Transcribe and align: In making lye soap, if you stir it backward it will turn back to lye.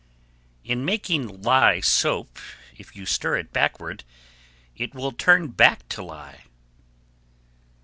In 0.63 0.83
making 0.83 1.43
lye 1.43 1.79
soap, 1.79 2.39
if 2.75 2.95
you 2.95 3.05
stir 3.05 3.35
it 3.35 3.53
backward 3.53 4.03
it 4.75 4.95
will 4.95 5.11
turn 5.11 5.49
back 5.49 5.87
to 5.89 6.01
lye. 6.01 6.45